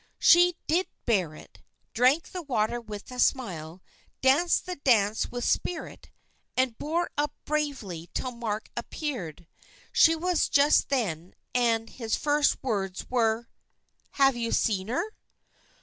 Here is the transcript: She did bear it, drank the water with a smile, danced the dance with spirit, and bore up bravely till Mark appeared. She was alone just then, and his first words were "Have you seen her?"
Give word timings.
She 0.17 0.55
did 0.65 0.87
bear 1.05 1.35
it, 1.35 1.61
drank 1.93 2.31
the 2.31 2.41
water 2.41 2.81
with 2.81 3.11
a 3.11 3.19
smile, 3.19 3.83
danced 4.21 4.65
the 4.65 4.77
dance 4.77 5.29
with 5.29 5.43
spirit, 5.45 6.09
and 6.57 6.75
bore 6.79 7.11
up 7.19 7.35
bravely 7.45 8.09
till 8.15 8.31
Mark 8.31 8.71
appeared. 8.75 9.45
She 9.91 10.15
was 10.15 10.45
alone 10.47 10.53
just 10.53 10.89
then, 10.89 11.35
and 11.53 11.87
his 11.87 12.15
first 12.15 12.63
words 12.63 13.11
were 13.11 13.47
"Have 14.13 14.35
you 14.35 14.51
seen 14.51 14.87
her?" 14.87 15.13